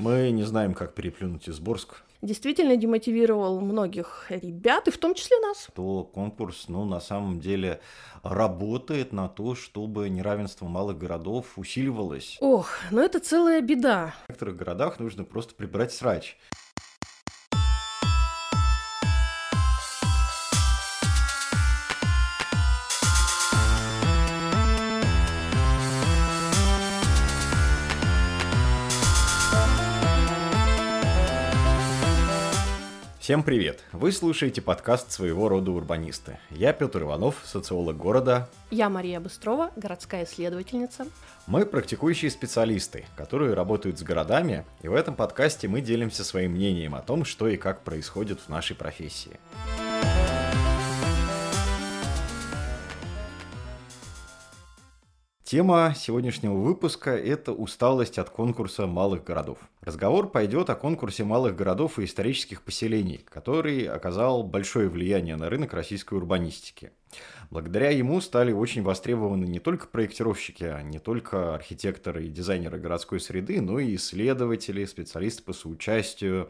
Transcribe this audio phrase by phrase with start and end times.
[0.00, 2.04] Мы не знаем, как переплюнуть Изборск.
[2.22, 5.68] Действительно демотивировал многих ребят, и в том числе нас.
[5.74, 7.82] То конкурс, ну, на самом деле,
[8.22, 12.38] работает на то, чтобы неравенство малых городов усиливалось.
[12.40, 14.14] Ох, ну это целая беда.
[14.24, 16.38] В некоторых городах нужно просто прибрать срач.
[33.30, 33.84] Всем привет!
[33.92, 36.40] Вы слушаете подкаст своего рода урбанисты.
[36.50, 38.48] Я Петр Иванов, социолог города.
[38.72, 41.06] Я Мария Быстрова, городская исследовательница.
[41.46, 46.96] Мы практикующие специалисты, которые работают с городами, и в этом подкасте мы делимся своим мнением
[46.96, 49.38] о том, что и как происходит в нашей профессии.
[55.50, 59.58] Тема сегодняшнего выпуска– это усталость от конкурса малых городов.
[59.80, 65.74] Разговор пойдет о конкурсе малых городов и исторических поселений, который оказал большое влияние на рынок
[65.74, 66.92] российской урбанистики.
[67.50, 73.18] Благодаря ему стали очень востребованы не только проектировщики, а не только архитекторы и дизайнеры городской
[73.18, 76.48] среды, но и исследователи, специалисты по соучастию,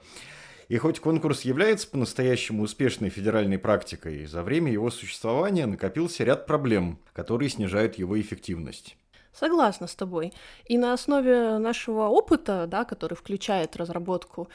[0.70, 7.00] и хоть конкурс является по-настоящему успешной федеральной практикой, за время его существования накопился ряд проблем,
[7.12, 8.96] которые снижают его эффективность.
[9.32, 10.32] Согласна с тобой.
[10.66, 14.48] И на основе нашего опыта, да, который включает разработку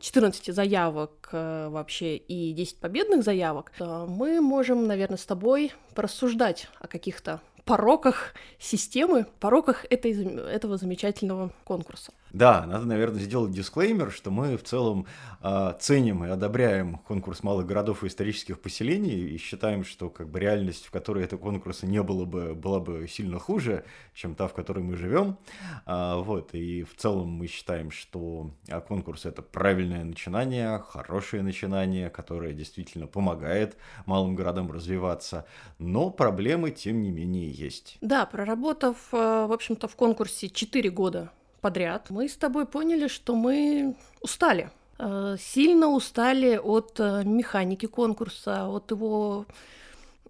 [0.00, 5.72] 14 а, заявок э, вообще и 10 победных заявок, э, мы можем, наверное, с тобой
[5.94, 12.12] порассуждать о каких-то пороках системы, пороках этой, этого замечательного конкурса.
[12.32, 15.06] Да, надо, наверное, сделать дисклеймер, что мы в целом
[15.42, 20.40] э, ценим и одобряем конкурс малых городов и исторических поселений и считаем, что как бы
[20.40, 24.54] реальность, в которой этого конкурса не было бы, была бы сильно хуже, чем та, в
[24.54, 25.36] которой мы живем.
[25.84, 28.50] А, вот, и в целом мы считаем, что
[28.88, 35.46] конкурс это правильное начинание, хорошее начинание, которое действительно помогает малым городам развиваться,
[35.78, 37.98] но проблемы, тем не менее, есть.
[38.00, 41.30] Да, проработав, э, в общем-то, в конкурсе 4 года
[41.62, 44.70] подряд, мы с тобой поняли, что мы устали.
[44.98, 49.46] Э, сильно устали от э, механики конкурса, от его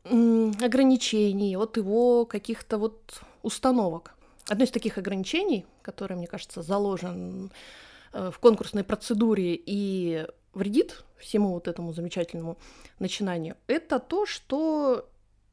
[0.05, 4.15] ограничений, от его каких-то вот установок.
[4.49, 7.51] Одно из таких ограничений, которое, мне кажется, заложен
[8.13, 12.57] э, в конкурсной процедуре и вредит всему вот этому замечательному
[12.99, 15.09] начинанию, это то, что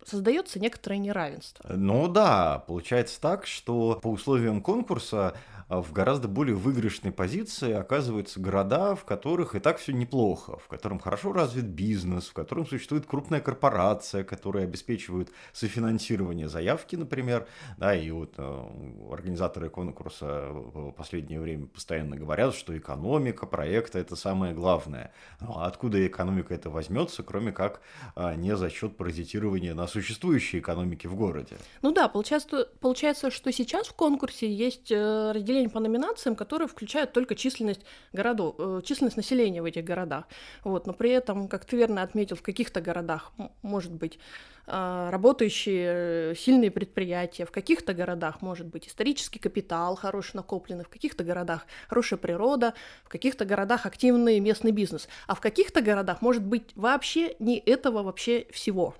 [0.05, 1.65] создается некоторое неравенство.
[1.69, 5.35] Ну да, получается так, что по условиям конкурса
[5.69, 10.99] в гораздо более выигрышной позиции оказываются города, в которых и так все неплохо, в котором
[10.99, 17.47] хорошо развит бизнес, в котором существует крупная корпорация, которая обеспечивает софинансирование заявки, например,
[17.77, 18.67] да, и вот э,
[19.11, 25.13] организаторы конкурса в последнее время постоянно говорят, что экономика проекта это самое главное.
[25.39, 27.81] Ну, а откуда экономика это возьмется, кроме как
[28.15, 31.57] э, не за счет паразитирования на существующей экономике в городе?
[31.83, 36.67] Ну да, получается, получается, что сейчас в конкурсе есть э, разделение разделение по номинациям, которые
[36.67, 37.81] включают только численность
[38.13, 40.25] городов, э, численность населения в этих городах.
[40.63, 43.31] Вот, но при этом, как ты верно отметил, в каких-то городах
[43.61, 44.19] может быть
[44.67, 50.89] э, работающие э, сильные предприятия, в каких-то городах может быть исторический капитал хороший накопленный, в
[50.89, 56.43] каких-то городах хорошая природа, в каких-то городах активный местный бизнес, а в каких-то городах может
[56.43, 58.95] быть вообще не этого вообще всего.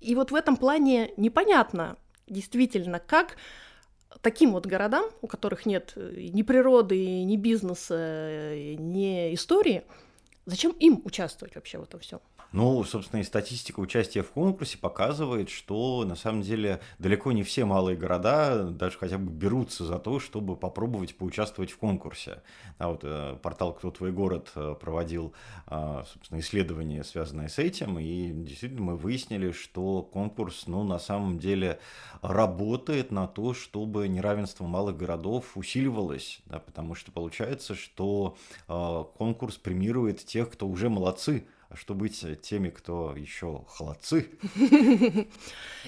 [0.00, 1.96] И вот в этом плане непонятно
[2.28, 3.36] действительно, как
[4.22, 9.84] таким вот городам, у которых нет э, ни природы, ни бизнеса, э, ни истории,
[10.48, 12.20] зачем им участвовать вообще в этом всем?
[12.52, 17.66] Ну, собственно, и статистика участия в конкурсе показывает, что на самом деле далеко не все
[17.66, 22.42] малые города даже хотя бы берутся за то, чтобы попробовать поучаствовать в конкурсе.
[22.78, 25.34] А вот э, портал «Кто твой город» э, проводил,
[25.66, 31.38] э, собственно, исследование, связанное с этим, и действительно мы выяснили, что конкурс, ну, на самом
[31.38, 31.78] деле
[32.22, 38.38] работает на то, чтобы неравенство малых городов усиливалось, да, потому что получается, что
[38.68, 44.30] э, конкурс премирует тех, кто уже молодцы, а что быть теми, кто еще холодцы?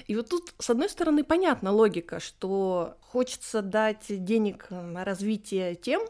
[0.07, 6.01] И вот тут, с одной стороны, понятна логика, что хочется дать денег на развитие тем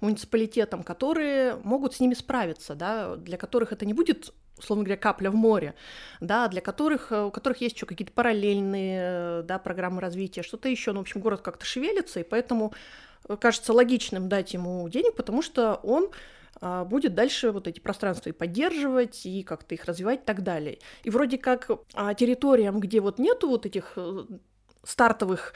[0.00, 5.30] муниципалитетам, которые могут с ними справиться, да, для которых это не будет условно говоря, капля
[5.30, 5.74] в море,
[6.20, 11.00] да, для которых, у которых есть еще какие-то параллельные, да, программы развития, что-то еще, ну,
[11.00, 12.72] в общем, город как-то шевелится, и поэтому
[13.40, 16.10] кажется логичным дать ему денег, потому что он
[16.86, 20.78] будет дальше вот эти пространства и поддерживать, и как-то их развивать и так далее.
[21.02, 24.24] И вроде как а, территориям, где вот нету вот этих э,
[24.82, 25.52] стартовых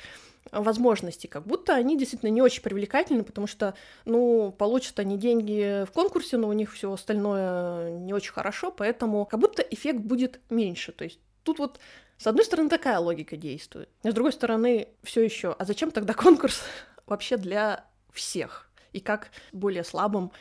[0.52, 5.92] возможностей, как будто они действительно не очень привлекательны, потому что, ну, получат они деньги в
[5.92, 10.92] конкурсе, но у них все остальное не очень хорошо, поэтому как будто эффект будет меньше.
[10.92, 11.78] То есть тут вот
[12.18, 15.54] с одной стороны такая логика действует, а с другой стороны все еще.
[15.58, 16.62] А зачем тогда конкурс
[17.06, 18.70] вообще для всех?
[18.92, 20.32] И как более слабым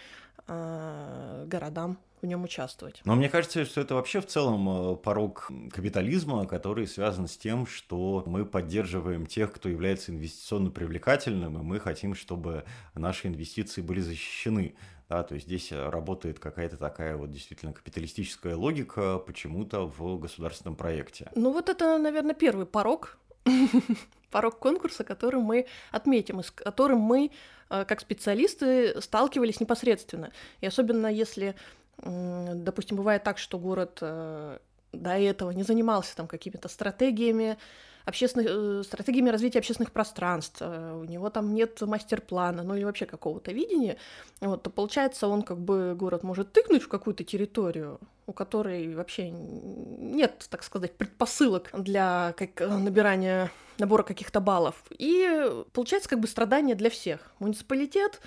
[0.48, 3.02] э, городам в нем участвовать.
[3.06, 7.66] Но мне кажется, что это вообще в целом э, порог капитализма, который связан с тем,
[7.66, 12.64] что мы поддерживаем тех, кто является инвестиционно привлекательным, и мы хотим, чтобы
[12.96, 14.76] наши инвестиции были защищены.
[15.10, 21.32] Да, то есть здесь работает какая-то такая вот действительно капиталистическая логика почему-то в государственном проекте.
[21.34, 23.18] Ну вот это, наверное, первый порог,
[24.30, 27.32] порог конкурса, который мы отметим, и с которым мы,
[27.72, 30.32] э, как специалисты, сталкивались непосредственно.
[30.62, 31.56] И особенно если
[32.04, 34.58] Допустим, бывает так, что город э,
[34.94, 37.58] до этого не занимался там какими-то стратегиями,
[38.06, 43.06] общественных, э, стратегиями развития общественных пространств, э, у него там нет мастер-плана, ну или вообще
[43.06, 43.98] какого-то видения,
[44.40, 49.30] вот, то получается он как бы город может тыкнуть в какую-то территорию, у которой вообще
[49.30, 54.84] нет, так сказать, предпосылок для как, набирания набора каких-то баллов.
[54.98, 57.32] И получается как бы страдание для всех.
[57.40, 58.22] Муниципалитет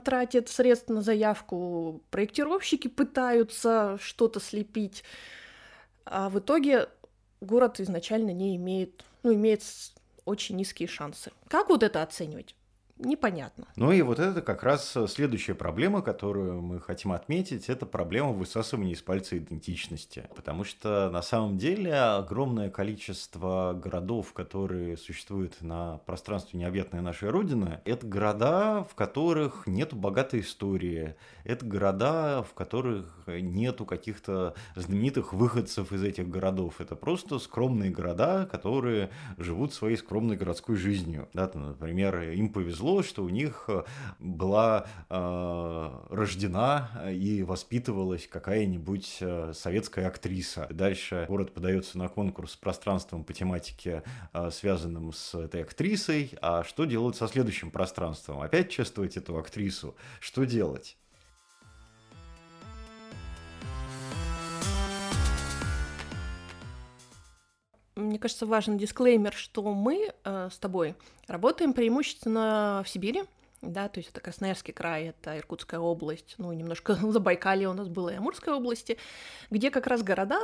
[0.00, 5.04] тратит средства на заявку, проектировщики пытаются что-то слепить,
[6.04, 6.88] а в итоге
[7.40, 9.62] город изначально не имеет, ну, имеет
[10.24, 11.32] очень низкие шансы.
[11.48, 12.54] Как вот это оценивать?
[12.98, 13.66] Непонятно.
[13.76, 18.92] Ну и вот это как раз следующая проблема, которую мы хотим отметить, это проблема высасывания
[18.92, 20.28] из пальца идентичности.
[20.34, 27.80] Потому что на самом деле огромное количество городов, которые существуют на пространстве необъятной нашей Родины,
[27.84, 35.92] это города, в которых нет богатой истории, это города, в которых нету каких-то знаменитых выходцев
[35.92, 36.80] из этих городов.
[36.80, 41.28] Это просто скромные города, которые живут своей скромной городской жизнью.
[41.32, 43.82] Да, например, им повезло повезло, что у них э,
[44.18, 50.66] была э, рождена и воспитывалась какая-нибудь э, советская актриса.
[50.70, 54.02] Дальше город подается на конкурс с пространством по тематике,
[54.32, 56.32] э, связанным с этой актрисой.
[56.40, 58.40] А что делать со следующим пространством?
[58.40, 59.94] Опять чествовать эту актрису?
[60.20, 60.96] Что делать?
[68.18, 70.96] Мне кажется, важен дисклеймер, что мы э, с тобой
[71.28, 73.22] работаем преимущественно в Сибири,
[73.62, 78.08] да, то есть это Красноярский край, это Иркутская область, ну, немножко Забайкалье у нас было
[78.08, 78.98] и Амурской области,
[79.50, 80.40] где как раз города,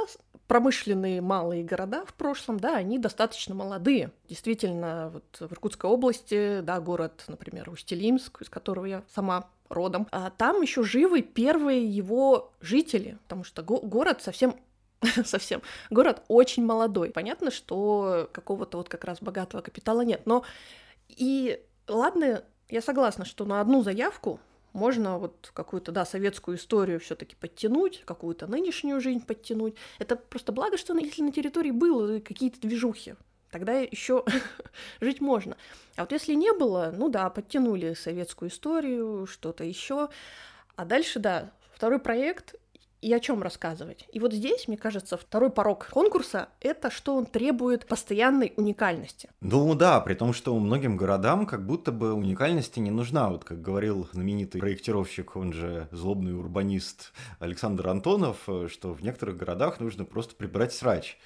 [0.47, 4.13] промышленные малые города в прошлом, да, они достаточно молодые.
[4.29, 10.31] Действительно, вот в Иркутской области, да, город, например, Устилимск, из которого я сама родом, а
[10.31, 14.55] там еще живы первые его жители, потому что го- город совсем
[15.25, 15.63] совсем.
[15.91, 17.11] Город очень молодой.
[17.11, 20.23] Понятно, что какого-то вот как раз богатого капитала нет.
[20.27, 20.45] Но
[21.09, 24.41] и ладно, я согласна, что на одну заявку
[24.73, 29.77] можно вот какую-то, да, советскую историю все-таки подтянуть, какую-то нынешнюю жизнь подтянуть.
[29.99, 33.15] Это просто благо, что если на территории было какие-то движухи,
[33.51, 34.25] тогда еще
[35.01, 35.57] жить можно.
[35.97, 40.09] А вот если не было, ну да, подтянули советскую историю, что-то еще.
[40.75, 42.57] А дальше, да, второй проект
[43.05, 44.09] и о чем рассказывать.
[44.13, 49.29] И вот здесь, мне кажется, второй порог конкурса— это что он требует постоянной уникальности.
[49.43, 53.29] Ну да, при том, что многим городам как будто бы уникальности не нужна.
[53.29, 59.81] Вот как говорил знаменитый проектировщик, он же злобный урбанист Александр Антонов, что в некоторых городах
[59.81, 61.19] нужно просто прибрать срач.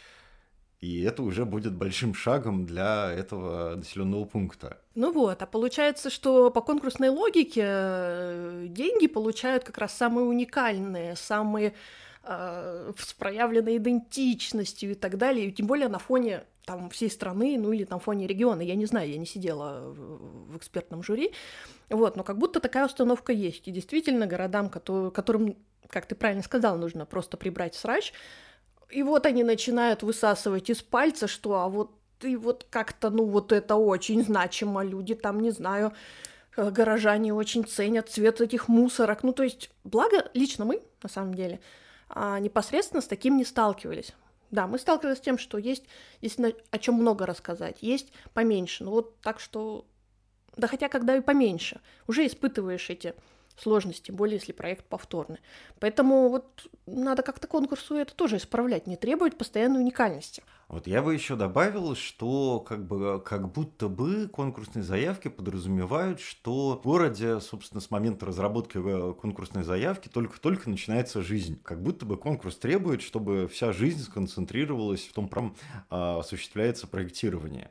[0.81, 4.79] И это уже будет большим шагом для этого населенного пункта.
[4.95, 11.17] Ну вот, а получается, что по конкурсной логике э, деньги получают как раз самые уникальные,
[11.17, 11.75] самые
[12.23, 17.57] э, с проявленной идентичностью и так далее, и тем более на фоне там всей страны,
[17.59, 21.33] ну или на фоне региона, я не знаю, я не сидела в, в экспертном жюри,
[21.89, 25.57] вот, но как будто такая установка есть, и действительно городам, которым,
[25.89, 28.13] как ты правильно сказал, нужно просто прибрать срач,
[28.91, 33.53] и вот они начинают высасывать из пальца, что а вот ты вот как-то, ну вот
[33.53, 35.93] это очень значимо, люди там, не знаю,
[36.57, 39.23] э, горожане очень ценят цвет этих мусорок.
[39.23, 41.61] Ну, то есть, благо, лично мы, на самом деле,
[42.09, 44.15] а, непосредственно с таким не сталкивались.
[44.51, 45.85] Да, мы сталкивались с тем, что есть,
[46.23, 46.39] есть
[46.71, 48.83] о чем много рассказать, есть поменьше.
[48.83, 49.85] Ну вот так что,
[50.57, 53.15] да хотя когда и поменьше, уже испытываешь эти
[53.59, 55.39] сложности, тем более если проект повторный.
[55.81, 60.43] Поэтому вот надо как-то конкурсу это тоже исправлять, не требовать постоянной уникальности.
[60.69, 66.79] Вот я бы еще добавил, что как бы как будто бы конкурсные заявки подразумевают, что
[66.79, 71.59] в городе, собственно, с момента разработки э, конкурсной заявки только-только начинается жизнь.
[71.63, 75.57] Как будто бы конкурс требует, чтобы вся жизнь сконцентрировалась в том, прям
[75.89, 77.71] осуществляется проектирование.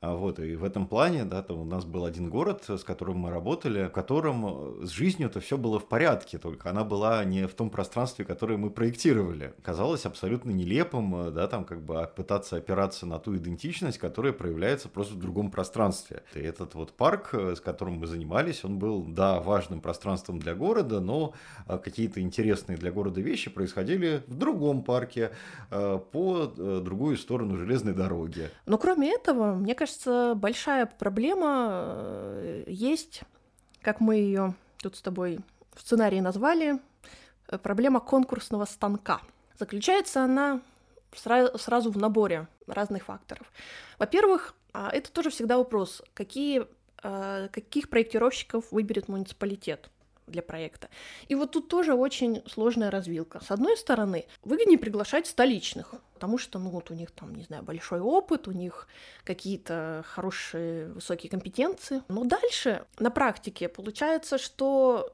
[0.00, 3.18] А вот, и в этом плане, да, то у нас был один город, с которым
[3.18, 7.46] мы работали, в котором с жизнью это все было в порядке, только она была не
[7.46, 9.54] в том пространстве, которое мы проектировали.
[9.62, 15.14] Казалось абсолютно нелепым, да, там как бы пытаться опираться на ту идентичность, которая проявляется просто
[15.14, 16.22] в другом пространстве.
[16.34, 21.00] И этот вот парк, с которым мы занимались, он был, да, важным пространством для города,
[21.00, 21.32] но
[21.66, 25.32] какие-то интересные для города вещи происходили в другом парке
[25.70, 28.50] по э, другую сторону железной дороги.
[28.66, 33.22] Но кроме этого, мне кажется, большая проблема э, есть,
[33.82, 35.40] как мы ее тут с тобой
[35.74, 36.78] в сценарии назвали,
[37.48, 39.20] э, проблема конкурсного станка.
[39.58, 40.60] Заключается она
[41.12, 43.50] сразу в наборе разных факторов.
[43.98, 46.66] Во-первых, а, это тоже всегда вопрос, какие,
[47.02, 49.90] а, каких проектировщиков выберет муниципалитет
[50.26, 50.88] для проекта.
[51.28, 53.40] И вот тут тоже очень сложная развилка.
[53.44, 57.62] С одной стороны, выгоднее приглашать столичных, потому что, ну, вот у них там, не знаю,
[57.62, 58.88] большой опыт, у них
[59.24, 62.02] какие-то хорошие высокие компетенции.
[62.08, 65.12] Но дальше на практике получается, что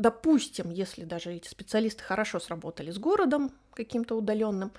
[0.00, 4.72] допустим, если даже эти специалисты хорошо сработали с городом каким-то удаленным,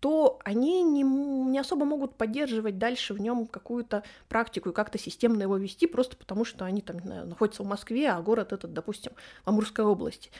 [0.00, 5.42] то они не, не особо могут поддерживать дальше в нем какую-то практику и как-то системно
[5.42, 9.12] его вести, просто потому что они там знаю, находятся в Москве, а город этот, допустим,
[9.44, 10.30] в Амурской области.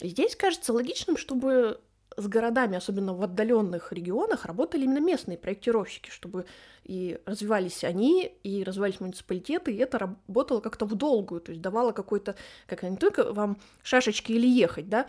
[0.00, 1.80] Здесь кажется логичным, чтобы
[2.16, 6.46] с городами, особенно в отдаленных регионах, работали именно местные проектировщики, чтобы
[6.84, 11.92] и развивались они, и развивались муниципалитеты, и это работало как-то в долгую, то есть давало
[11.92, 12.34] какой-то,
[12.66, 15.06] как не только вам шашечки или ехать, да,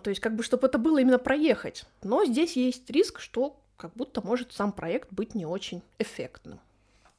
[0.00, 1.84] то есть как бы, чтобы это было именно проехать.
[2.02, 6.60] Но здесь есть риск, что как будто может сам проект быть не очень эффектным.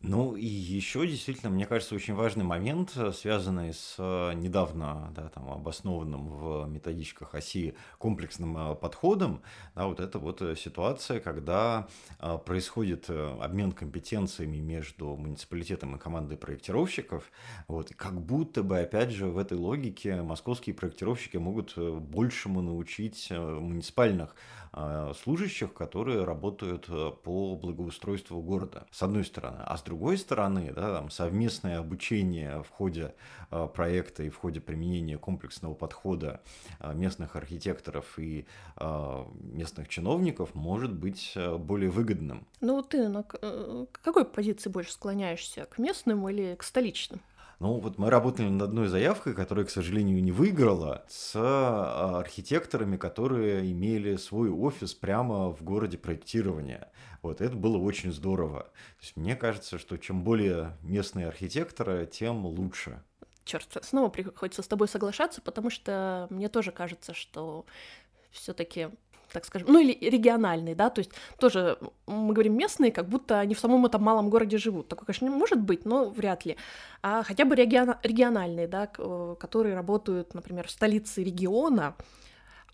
[0.07, 5.29] Ну и еще действительно, мне кажется, очень важный момент, э, связанный с э, недавно да,
[5.29, 9.41] там, обоснованным в методичках оси комплексным э, подходом,
[9.73, 11.87] да, вот это вот ситуация, когда
[12.45, 17.31] происходит обмен компетенциями между муниципалитетом и командой проектировщиков,
[17.67, 24.35] вот, как будто бы, опять же, в этой логике московские проектировщики могут большему научить муниципальных
[25.13, 29.59] служащих, которые работают э, по благоустройству города, с одной стороны.
[29.65, 33.15] А с другой стороны, да, там, совместное обучение в ходе
[33.49, 36.41] а, проекта и в ходе применения комплексного подхода
[36.79, 38.45] а, местных архитекторов и
[39.55, 42.45] местных чиновников может быть э, более выгодным.
[42.61, 45.65] Ну, ты на э, какой позиции больше склоняешься?
[45.65, 47.21] К местным или к столичным?
[47.65, 52.95] Ну, вот мы работали над одной заявкой, которая, к сожалению, не выиграла, с а, архитекторами,
[52.95, 56.91] которые имели свой офис прямо в городе проектирования.
[57.23, 58.65] Вот это было очень здорово.
[58.65, 63.01] То есть мне кажется, что чем более местные архитекторы, тем лучше.
[63.45, 67.65] Черт, снова приходится с тобой соглашаться, потому что мне тоже кажется, что
[68.29, 68.89] все-таки
[69.31, 71.77] так скажем, ну или региональные, да, то есть тоже
[72.07, 74.87] мы говорим местные, как будто они в самом этом малом городе живут.
[74.87, 76.57] Такое, конечно, не может быть, но вряд ли.
[77.01, 81.95] А хотя бы регион, региональные, да, которые работают, например, в столице региона,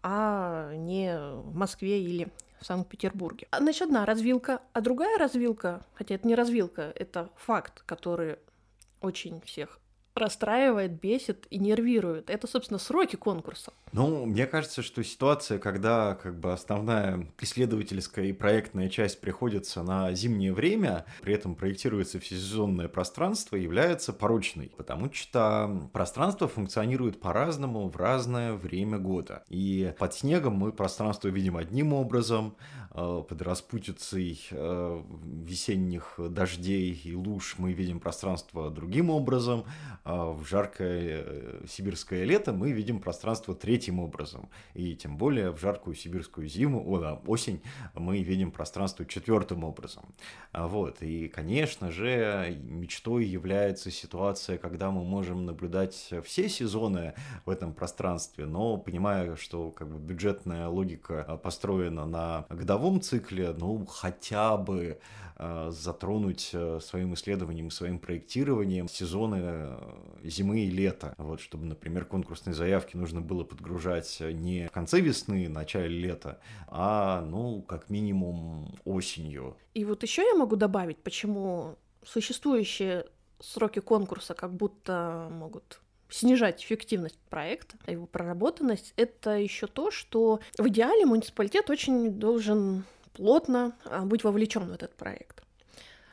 [0.04, 2.28] а не в Москве или
[2.60, 3.48] в Санкт-Петербурге.
[3.52, 8.38] А, значит, одна развилка, а другая развилка, хотя это не развилка, это факт, который
[9.02, 9.81] очень всех
[10.16, 12.30] расстраивает, бесит и нервирует.
[12.30, 13.72] Это, собственно, сроки конкурса.
[13.92, 20.14] Ну, мне кажется, что ситуация, когда как бы основная исследовательская и проектная часть приходится на
[20.14, 27.98] зимнее время, при этом проектируется всесезонное пространство, является порочной, потому что пространство функционирует по-разному в
[27.98, 29.44] разное время года.
[29.50, 32.56] И под снегом мы пространство видим одним образом,
[32.94, 39.64] под распутицей э, весенних дождей и луж мы видим пространство другим образом,
[40.04, 44.50] а в жаркое э, сибирское лето мы видим пространство третьим образом.
[44.74, 47.62] И тем более в жаркую сибирскую зиму, о, да, осень,
[47.94, 50.04] мы видим пространство четвертым образом.
[50.52, 51.02] А вот.
[51.02, 57.14] И, конечно же, мечтой является ситуация, когда мы можем наблюдать все сезоны
[57.46, 63.86] в этом пространстве, но понимая, что как бы бюджетная логика построена на годовом цикле, ну,
[63.86, 65.00] хотя бы
[65.44, 69.80] Э, затронуть э, своим исследованием своим проектированием сезоны э,
[70.24, 71.16] зимы и лета.
[71.18, 77.26] Вот, чтобы, например, конкурсные заявки нужно было подгружать не в конце весны, начале лета, а,
[77.26, 79.58] ну, как минимум осенью.
[79.74, 83.08] И вот еще я могу добавить, почему существующие
[83.40, 85.82] сроки конкурса как будто могут
[86.12, 92.84] снижать эффективность проекта, а его проработанность, это еще то, что в идеале муниципалитет очень должен
[93.14, 95.44] плотно а, быть вовлечен в этот проект.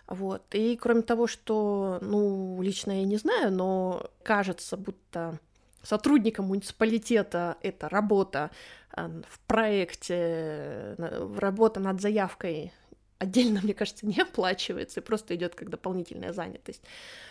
[0.07, 0.43] Вот.
[0.53, 5.39] И кроме того, что, ну, лично я не знаю, но кажется, будто
[5.83, 8.51] сотрудникам муниципалитета это работа
[8.93, 10.95] а, в проекте,
[11.37, 12.73] работа над заявкой
[13.19, 16.83] отдельно, мне кажется, не оплачивается, и просто идет как дополнительная занятость.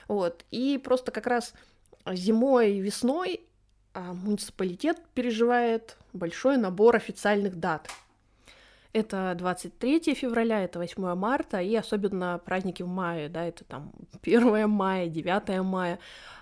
[0.07, 0.45] Вот.
[0.51, 1.53] И просто как раз
[2.15, 3.41] зимой и весной
[3.93, 7.89] а, муниципалитет переживает большой набор официальных дат.
[8.97, 13.91] Это 23 февраля, это 8 марта, и особенно праздники в мае, да, это там
[14.23, 15.99] 1 мая, 9 мая.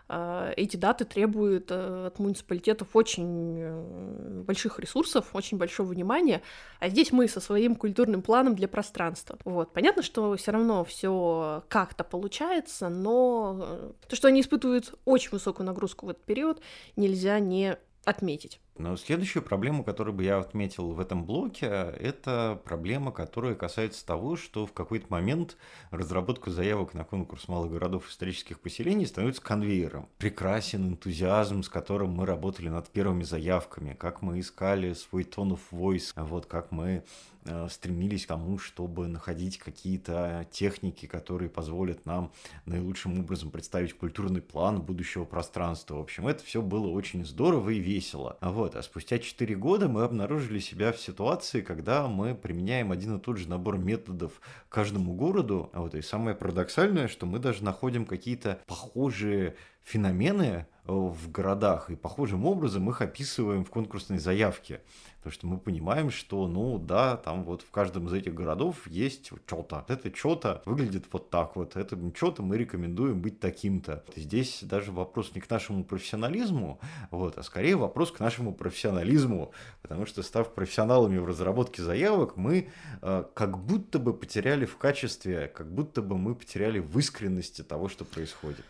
[0.08, 6.42] А, эти даты требуют э, от муниципалитетов очень э, больших ресурсов, очень большого внимания,
[6.80, 9.38] а здесь мы со своим культурным планом для пространства.
[9.44, 9.74] Вот.
[9.74, 15.68] Понятно, что все равно все как-то получается, но э, то, что они испытывают очень высокую
[15.68, 16.62] нагрузку в этот период,
[16.96, 18.62] нельзя не отметить.
[18.78, 24.36] Но следующую проблему, которую бы я отметил в этом блоке, это проблема, которая касается того,
[24.36, 25.56] что в какой-то момент
[25.92, 30.10] разработка заявок на конкурс малых городов исторических поселений становится конвейером.
[30.18, 35.62] Прекрасен энтузиазм, с которым мы работали над первыми заявками, как мы искали свой tone of
[35.72, 37.04] voice, вот как мы
[37.48, 42.32] Э, стремились к тому, чтобы находить какие-то техники, которые позволят нам
[42.66, 45.98] наилучшим образом представить культурный план будущего пространства.
[45.98, 48.38] В общем, это все было очень здорово и весело.
[48.42, 53.18] А вот, а спустя 4 года мы обнаружили себя в ситуации, когда мы применяем один
[53.18, 55.70] и тот же набор методов каждому городу.
[55.72, 59.56] А вот, и самое парадоксальное, что мы даже находим какие-то похожие
[59.86, 64.82] феномены э, в городах, и похожим образом их описываем в конкурсной заявке.
[65.18, 69.32] Потому что мы понимаем, что, ну да, там вот в каждом из этих городов есть
[69.48, 69.84] что-то.
[69.88, 71.76] Это что-то выглядит вот так вот.
[71.76, 74.04] Это что-то мы рекомендуем быть таким-то.
[74.16, 79.52] Здесь даже вопрос не к нашему профессионализму, вот, а скорее вопрос к нашему профессионализму.
[79.82, 82.70] Потому что, став профессионалами в разработке заявок, мы
[83.02, 87.88] э, как будто бы потеряли в качестве, как будто бы мы потеряли в искренности того,
[87.88, 88.66] что происходит.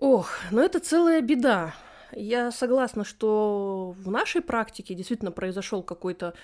[0.00, 1.74] Ох, ну это целая беда.
[2.12, 6.34] Я согласна, что в нашей практике действительно произошел какой-то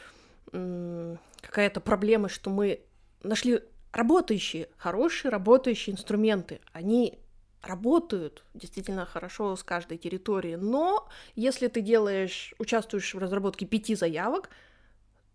[0.51, 2.81] какая-то проблема, что мы
[3.23, 3.61] нашли
[3.93, 6.61] работающие, хорошие работающие инструменты.
[6.73, 7.19] Они
[7.63, 14.51] работают действительно хорошо с каждой территории, но если ты делаешь, участвуешь в разработке пяти заявок,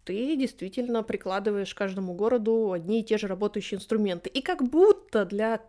[0.06, 4.30] ты действительно прикладываешь каждому городу одни и те же работающие инструменты.
[4.30, 5.62] И как будто для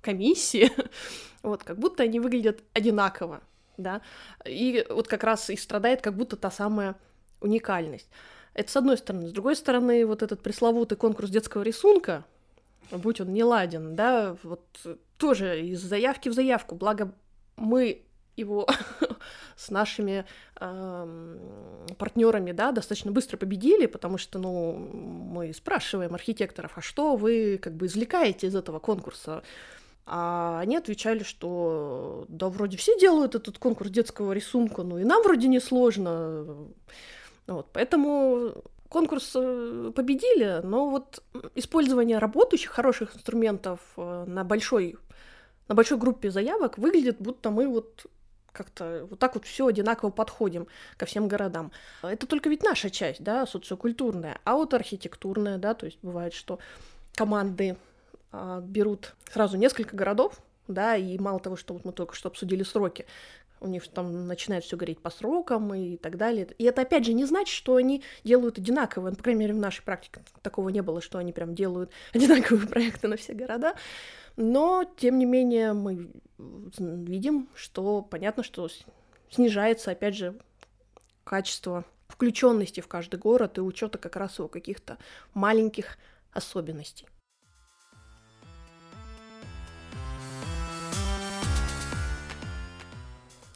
[0.00, 0.70] комиссии,
[1.44, 3.40] вот, как будто они выглядят одинаково
[3.76, 4.02] да,
[4.44, 6.96] и вот как раз и страдает как будто та самая
[7.40, 8.08] уникальность.
[8.54, 9.28] Это с одной стороны.
[9.28, 12.24] С другой стороны, вот этот пресловутый конкурс детского рисунка,
[12.90, 14.64] будь он не ладен, да, вот
[15.18, 17.12] тоже из заявки в заявку, благо
[17.56, 18.02] мы
[18.36, 18.66] его
[19.56, 20.24] с нашими
[20.60, 21.38] э,
[21.98, 27.74] партнерами, да, достаточно быстро победили, потому что, ну, мы спрашиваем архитекторов, а что вы как
[27.74, 29.42] бы извлекаете из этого конкурса?
[30.06, 35.22] А они отвечали, что да, вроде все делают этот конкурс детского рисунка, ну и нам
[35.22, 36.68] вроде не сложно.
[37.46, 38.54] Вот, поэтому
[38.88, 41.22] конкурс э, победили, но вот
[41.54, 44.96] использование работающих, хороших инструментов э, на большой,
[45.68, 48.06] на большой группе заявок выглядит, будто мы вот
[48.52, 51.72] как-то вот так вот все одинаково подходим ко всем городам.
[52.02, 56.58] Это только ведь наша часть, да, социокультурная, а вот архитектурная, да, то есть бывает, что
[57.14, 57.76] команды
[58.62, 63.06] берут сразу несколько городов, да, и мало того, что вот мы только что обсудили сроки,
[63.60, 66.48] у них там начинает все гореть по срокам и так далее.
[66.58, 69.10] И это, опять же, не значит, что они делают одинаково.
[69.10, 73.08] По крайней мере, в нашей практике такого не было, что они прям делают одинаковые проекты
[73.08, 73.74] на все города.
[74.36, 76.10] Но, тем не менее, мы
[76.78, 78.68] видим, что понятно, что
[79.30, 80.34] снижается, опять же,
[81.24, 84.98] качество включенности в каждый город и учета как раз его каких-то
[85.32, 85.96] маленьких
[86.32, 87.06] особенностей.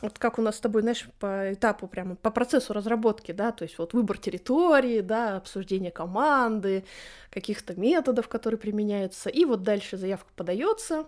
[0.01, 3.65] Вот как у нас с тобой, знаешь, по этапу прямо, по процессу разработки, да, то
[3.65, 6.85] есть вот выбор территории, да, обсуждение команды,
[7.31, 11.07] каких-то методов, которые применяются, и вот дальше заявка подается,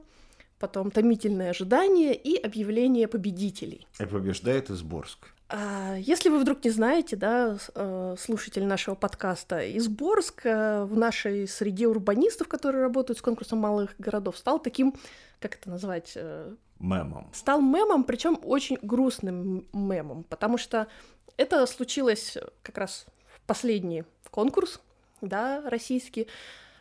[0.59, 3.87] потом томительное ожидание и объявление победителей.
[3.99, 5.29] И побеждает Изборск.
[5.53, 11.49] А, если вы вдруг не знаете, да, э, слушатель нашего подкаста, Изборск э, в нашей
[11.49, 14.95] среде урбанистов, которые работают с конкурсом малых городов, стал таким,
[15.41, 17.31] как это назвать, э, мемом.
[17.33, 20.89] Стал мемом, причем очень грустным мемом, потому что
[21.37, 24.81] это случилось как раз в последний конкурс,
[25.21, 26.27] да, российский,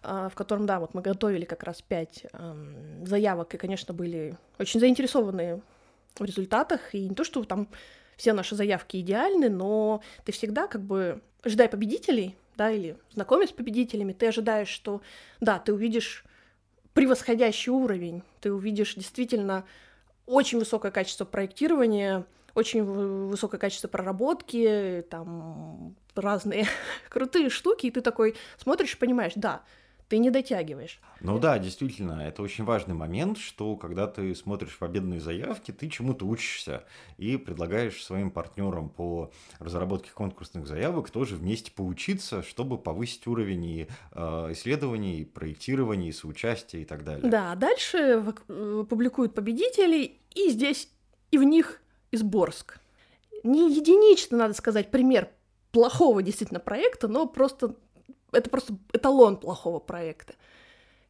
[0.01, 4.37] а, в котором, да, вот мы готовили как раз пять эм, заявок, и, конечно, были
[4.57, 5.61] очень заинтересованы
[6.17, 7.67] в результатах, и не то, что там
[8.15, 13.53] все наши заявки идеальны, но ты всегда как бы, ожидая победителей, да, или знакомясь с
[13.53, 15.01] победителями, ты ожидаешь, что,
[15.39, 16.25] да, ты увидишь
[16.93, 19.65] превосходящий уровень, ты увидишь действительно
[20.29, 26.67] очень высокое качество проектирования, очень высокое качество проработки, там разные
[27.09, 29.63] крутые штуки, и ты такой смотришь и понимаешь, да,
[30.09, 30.99] ты не дотягиваешь.
[31.21, 36.25] Ну да, действительно, это очень важный момент, что когда ты смотришь победные заявки, ты чему-то
[36.25, 36.83] учишься
[37.17, 43.87] и предлагаешь своим партнерам по разработке конкурсных заявок тоже вместе поучиться, чтобы повысить уровень и
[44.13, 47.29] э, исследований, и проектирования, и соучастия и так далее.
[47.29, 48.33] Да, дальше
[48.89, 50.89] публикуют победителей, и здесь
[51.29, 52.79] и в них Изборск.
[53.43, 55.29] Не единично, надо сказать, пример
[55.71, 57.75] плохого действительно проекта, но просто
[58.31, 60.33] это просто эталон плохого проекта.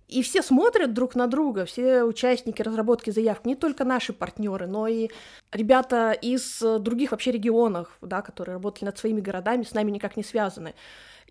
[0.08, 4.88] И все смотрят друг на друга, все участники разработки заявок, не только наши партнеры, но
[4.88, 5.10] и
[5.52, 10.24] ребята из других вообще регионов, да, которые работали над своими городами, с нами никак не
[10.24, 10.74] связаны.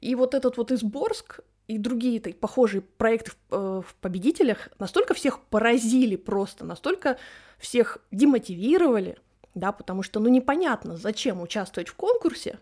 [0.00, 5.12] И вот этот вот Изборск и другие так, похожие проекты в, э, в победителях настолько
[5.14, 7.18] всех поразили просто, настолько
[7.58, 9.18] всех демотивировали,
[9.54, 12.58] да, потому что, ну, непонятно, зачем участвовать в конкурсе,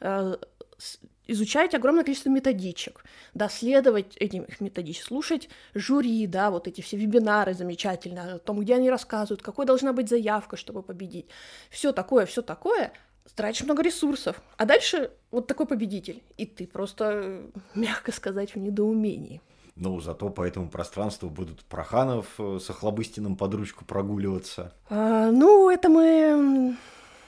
[0.00, 0.36] э,
[1.32, 7.54] изучать огромное количество методичек, да, следовать этим методичкам, слушать жюри, да, вот эти все вебинары
[7.54, 11.26] замечательные о том, где они рассказывают, какой должна быть заявка, чтобы победить.
[11.70, 12.92] Все такое, все такое,
[13.34, 14.40] тратишь много ресурсов.
[14.56, 17.42] А дальше вот такой победитель, и ты просто,
[17.74, 19.40] мягко сказать, в недоумении.
[19.74, 24.74] Ну, зато по этому пространству будут Проханов э, с Охлобыстиным под ручку прогуливаться.
[24.90, 26.76] А, ну, это мы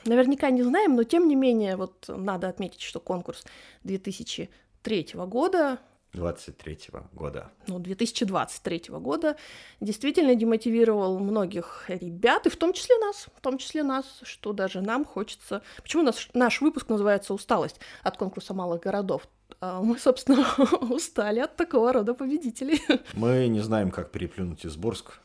[0.05, 3.45] наверняка не знаем, но тем не менее, вот надо отметить, что конкурс
[3.85, 5.79] 2003 года
[6.15, 6.79] 23
[7.13, 7.51] года.
[7.67, 9.37] Ну, 2023 года
[9.81, 14.81] действительно демотивировал многих ребят, и в том числе нас, в том числе нас, что даже
[14.81, 15.63] нам хочется...
[15.83, 19.29] Почему наш, наш выпуск называется «Усталость от конкурса малых городов»?
[19.61, 20.47] А мы, собственно,
[20.91, 22.81] устали от такого рода победителей.
[23.15, 25.21] Мы не знаем, как переплюнуть Изборск.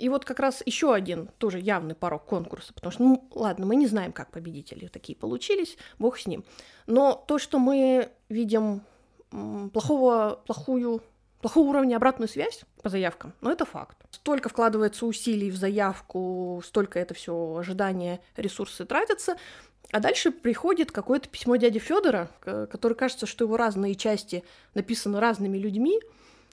[0.00, 3.76] И вот как раз еще один тоже явный порог конкурса, потому что, ну, ладно, мы
[3.76, 6.42] не знаем, как победители такие получились, бог с ним.
[6.86, 8.80] Но то, что мы видим
[9.72, 11.02] плохого, плохую,
[11.42, 13.98] плохого уровня обратную связь по заявкам, ну, это факт.
[14.10, 19.36] Столько вкладывается усилий в заявку, столько это все ожидания, ресурсы тратятся,
[19.92, 25.58] а дальше приходит какое-то письмо дяди Федора, который кажется, что его разные части написаны разными
[25.58, 26.00] людьми,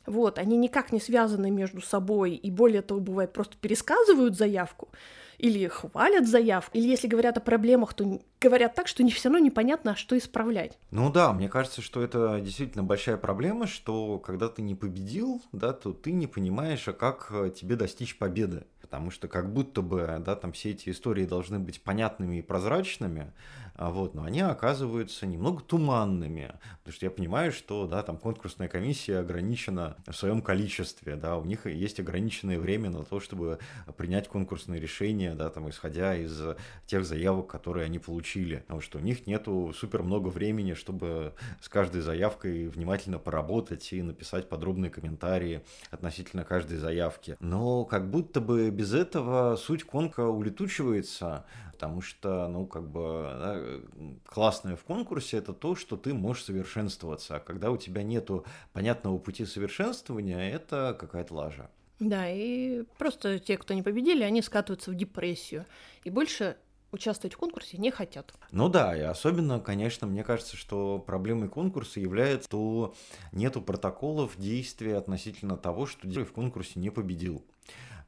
[0.08, 4.90] вот, они никак не связаны между собой, и более того, бывает, просто пересказывают заявку,
[5.38, 9.46] или хвалят заявку, или если говорят о проблемах, то говорят так, что не все равно
[9.46, 10.80] непонятно, что исправлять.
[10.90, 15.74] Ну да, мне кажется, что это действительно большая проблема, что когда ты не победил, да,
[15.74, 20.22] то ты не понимаешь, а как э, тебе достичь победы потому что как будто бы,
[20.26, 23.34] да, там все эти истории должны быть понятными и прозрачными,
[23.67, 28.68] а вот, но они оказываются немного туманными, потому что я понимаю, что, да, там конкурсная
[28.68, 33.60] комиссия ограничена в своем количестве, да, у них есть ограниченное время на то, чтобы
[33.98, 36.42] принять конкурсные решения, да, там, исходя из
[36.86, 41.70] тех заявок, которые они получили, потому что у них нету супер много времени, чтобы с
[41.70, 47.38] каждой заявкой внимательно поработать и написать подробные комментарии относительно каждой заявки.
[47.40, 51.46] Но как будто бы без этого суть конка улетучивается,
[51.78, 53.02] потому что, ну, как бы,
[53.40, 58.46] да, классное в конкурсе это то, что ты можешь совершенствоваться, а когда у тебя нету
[58.74, 61.70] понятного пути совершенствования, это какая-то лажа.
[62.00, 65.66] Да, и просто те, кто не победили, они скатываются в депрессию.
[66.04, 66.58] И больше
[66.92, 68.34] участвовать в конкурсе не хотят.
[68.52, 72.96] Ну да, и особенно, конечно, мне кажется, что проблемой конкурса является, что
[73.32, 77.46] нету протоколов действия относительно того, что в конкурсе не победил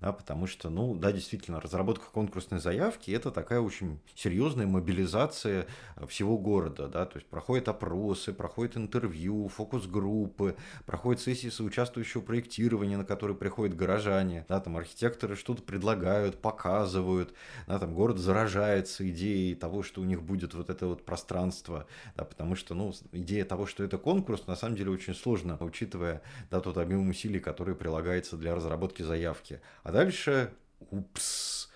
[0.02, 5.68] да, потому что, ну, да, действительно, разработка конкурсной заявки– это такая очень серьезная мобилизация
[6.08, 13.04] всего города, да, то есть проходят опросы, проходят интервью, фокус-группы, проходят сессии соучаствующего проектирования, на
[13.04, 17.34] которые приходят горожане, да, там архитекторы что-то предлагают, показывают,
[17.68, 22.24] да, там город заражается идеей того, что у них будет вот это вот пространство, да,
[22.24, 26.62] потому что, ну, идея того, что это конкурс, на самом деле очень сложно, учитывая, да,
[26.62, 29.60] тот объем усилий, который прилагается для разработки заявки.
[29.90, 30.54] А дальше,
[30.92, 31.68] упс,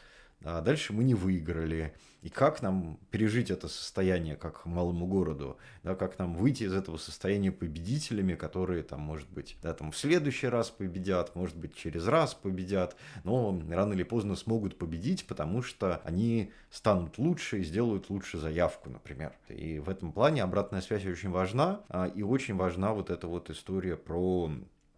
[0.44, 1.96] а дальше мы не выиграли.
[2.22, 6.98] И как нам пережить это состояние как малому городу, да, как нам выйти из этого
[6.98, 12.06] состояния победителями, которые там, может быть, да, там в следующий раз победят, может быть, через
[12.06, 18.12] раз победят, но рано или поздно смогут победить, потому что они станут лучше и сделают
[18.12, 19.34] лучше заявку, например.
[19.50, 23.50] И в этом плане обратная связь очень важна, а, и очень важна вот эта вот
[23.50, 24.52] история про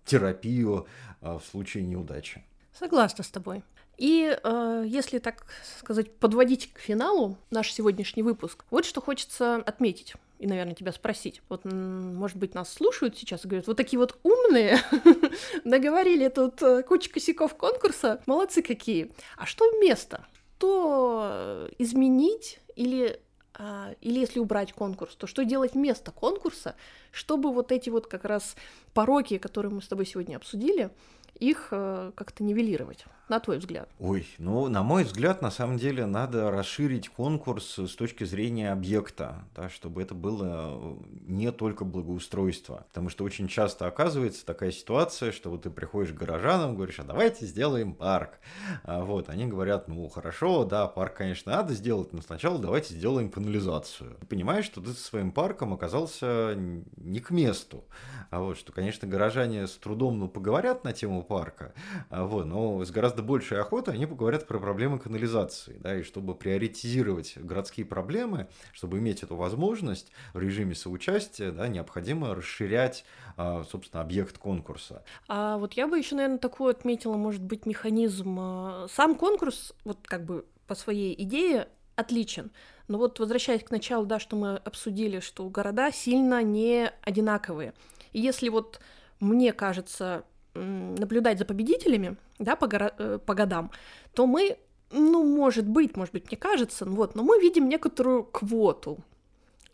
[0.03, 0.85] терапию
[1.21, 2.43] а, в случае неудачи.
[2.77, 3.63] Согласна с тобой.
[3.97, 5.45] И э, если так
[5.79, 11.41] сказать, подводить к финалу наш сегодняшний выпуск, вот что хочется отметить и, наверное, тебя спросить.
[11.47, 14.79] Вот, может быть, нас слушают сейчас и говорят, вот такие вот умные,
[15.63, 19.11] наговорили тут э, кучу косяков конкурса, молодцы какие.
[19.37, 20.25] А что вместо?
[20.57, 23.19] Что изменить или
[23.57, 26.75] А, или если убрать конкурс, то что делать вместо конкурса,
[27.11, 28.55] чтобы вот эти вот как раз
[28.93, 30.89] пороки, которые мы с тобой сегодня обсудили,
[31.39, 33.89] их э, как-то нивелировать, на твой взгляд?
[33.99, 39.45] Ой, ну, на мой взгляд, на самом деле, надо расширить конкурс с точки зрения объекта,
[39.55, 40.95] да, чтобы это было э,
[41.27, 42.85] не только благоустройство.
[42.89, 47.03] Потому что очень часто оказывается такая ситуация, что вот ты приходишь к горожанам, говоришь, а
[47.03, 48.39] давайте сделаем парк.
[48.83, 53.29] А вот, они говорят, ну, хорошо, да, парк, конечно, надо сделать, но сначала давайте сделаем
[53.29, 54.17] канализацию.
[54.19, 57.85] Ты понимаешь, что ты со своим парком оказался не к месту.
[58.29, 61.73] А вот, что, конечно, горожане с трудом, ну, поговорят на тему парка,
[62.09, 66.35] а, вот, но с гораздо большей охотой они поговорят про проблемы канализации, да, и чтобы
[66.35, 73.05] приоритизировать городские проблемы, чтобы иметь эту возможность в режиме соучастия, да, необходимо расширять,
[73.37, 75.03] а, собственно, объект конкурса.
[75.27, 78.37] А вот я бы еще, наверное, такую отметила, может быть, механизм.
[78.39, 82.51] А, сам конкурс, вот как бы по своей идее, отличен.
[82.87, 87.73] Но вот возвращаясь к началу, да, что мы обсудили, что города сильно не одинаковые.
[88.13, 88.79] И если вот
[89.19, 90.25] мне кажется,
[90.55, 93.71] наблюдать за победителями, да, по, горо- э, по годам,
[94.13, 94.57] то мы,
[94.91, 98.99] ну, может быть, может быть, мне кажется, ну вот, но мы видим некоторую квоту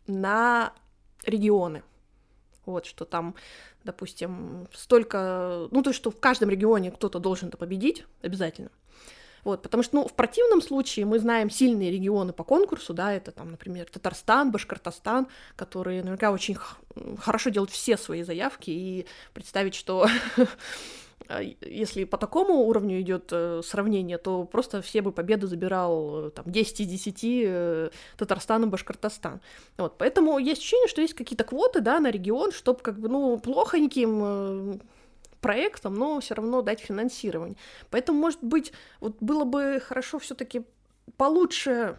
[0.08, 0.74] на
[1.26, 1.84] регионы.
[2.66, 3.36] Вот, что там,
[3.84, 5.68] допустим, столько...
[5.72, 8.70] Ну, то что в каждом регионе кто-то должен это победить обязательно.
[9.44, 13.32] Вот, потому что, ну, в противном случае мы знаем сильные регионы по конкурсу, да, это
[13.32, 16.58] там, например, Татарстан, Башкортостан, которые наверняка очень
[17.20, 20.08] хорошо делают все свои заявки, и представить, что
[21.28, 26.30] а, если по такому уровню идет э, сравнение, то просто все бы победы забирал э,
[26.32, 29.42] там 10 из 10 э, Татарстан и Башкортостан.
[29.78, 33.40] Вот, поэтому есть ощущение, что есть какие-то квоты, да, на регион, чтобы как бы, ну,
[33.40, 34.82] плохоньким
[35.42, 37.58] проектам, но все равно дать финансирование.
[37.90, 40.66] Поэтому, может быть, вот было бы хорошо все-таки
[41.18, 41.98] получше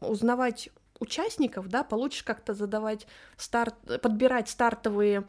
[0.00, 3.06] узнавать участников, да, получше как-то задавать
[3.36, 5.24] старт, подбирать стартовые,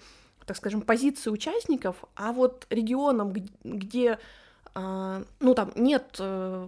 [0.46, 4.20] так скажем, позиции участников, а вот регионам, где,
[4.76, 6.68] э, ну там нет э,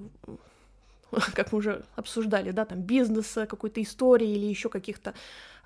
[1.33, 5.13] как мы уже обсуждали, да, там бизнеса, какой-то истории или еще каких-то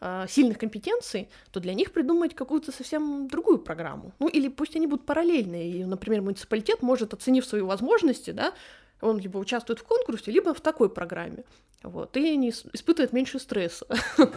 [0.02, 4.14] э, сильных компетенций, то для них придумать какую-то совсем другую программу.
[4.20, 5.72] Ну или пусть они будут параллельные.
[5.72, 8.54] И, например, муниципалитет может, оценив свои возможности, да,
[9.02, 11.44] он либо участвует в конкурсе, либо в такой программе.
[11.84, 13.86] Вот, и не испытывает меньше стресса.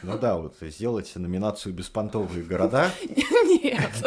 [0.02, 2.90] Ну да, вот сделать номинацию «Беспонтовые города».
[3.02, 4.04] Нет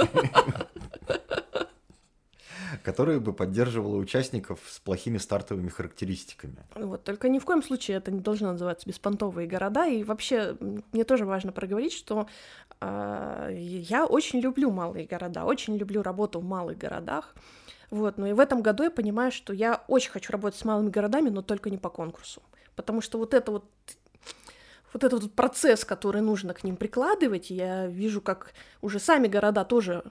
[2.84, 6.58] которая бы поддерживала участников с плохими стартовыми характеристиками.
[6.76, 9.88] Вот, только ни в коем случае это не должно называться беспонтовые города.
[9.88, 10.58] И вообще
[10.92, 12.28] мне тоже важно проговорить, что
[12.82, 17.34] э, я очень люблю малые города, очень люблю работу в малых городах.
[17.90, 20.90] Вот, но и в этом году я понимаю, что я очень хочу работать с малыми
[20.90, 22.42] городами, но только не по конкурсу.
[22.76, 23.66] Потому что вот это вот
[24.94, 29.66] вот этот вот процесс, который нужно к ним прикладывать, я вижу, как уже сами города
[29.66, 30.04] тоже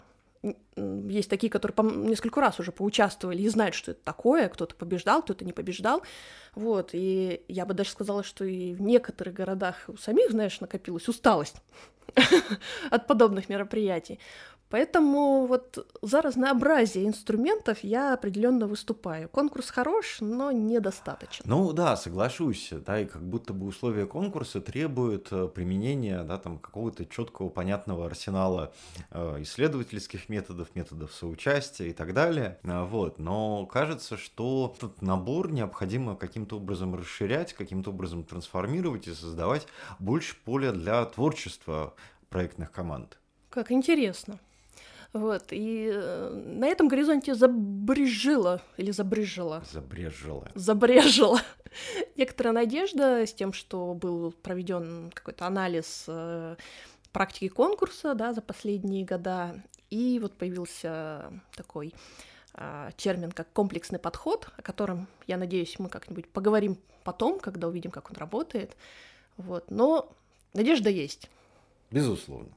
[0.77, 5.23] есть такие, которые по несколько раз уже поучаствовали и знают, что это такое, кто-то побеждал,
[5.23, 6.03] кто-то не побеждал,
[6.55, 11.09] вот, и я бы даже сказала, что и в некоторых городах у самих, знаешь, накопилась
[11.09, 11.57] усталость
[12.91, 14.19] от подобных мероприятий,
[14.73, 19.29] Поэтому вот за разнообразие инструментов я определенно выступаю.
[19.29, 21.45] Конкурс хорош, но недостаточно.
[21.47, 26.59] Ну да, соглашусь, да, и как будто бы условия конкурса требуют э, применения, да, там
[26.59, 28.73] какого-то четкого, понятного арсенала
[29.11, 32.59] э, исследовательских методов, методов соучастия и так далее.
[32.65, 39.13] А, вот, но кажется, что этот набор необходимо каким-то образом расширять, каким-то образом трансформировать и
[39.13, 39.67] создавать
[39.99, 41.93] больше поля для творчества
[42.31, 43.19] проектных команд.
[43.51, 44.39] Как интересно.
[45.13, 49.63] Вот, и э, на этом горизонте забрежило, или забрежило.
[49.71, 50.49] Забрежило.
[50.55, 51.41] Забрежило.
[52.17, 56.57] Некоторая надежда с тем, что был проведен какой-то анализ э,
[57.13, 61.93] практики конкурса, да, за последние года, и вот появился такой
[62.55, 67.91] э, термин, как комплексный подход, о котором, я надеюсь, мы как-нибудь поговорим потом, когда увидим,
[67.91, 68.75] как он работает.
[69.37, 70.11] Вот, но
[70.55, 71.29] надежда есть.
[71.91, 72.49] Безусловно.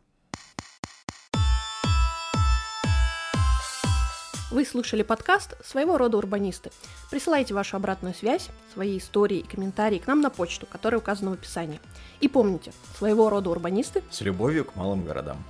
[4.56, 6.72] Вы слушали подкаст «Своего рода урбанисты».
[7.12, 11.34] Присылайте вашу обратную связь, свои истории и комментарии к нам на почту, которая указана в
[11.34, 11.82] описании.
[12.22, 15.44] И помните, своего рода урбанисты с любовью к малым городам.